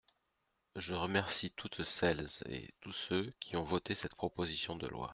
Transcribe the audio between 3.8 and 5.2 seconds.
cette proposition de loi.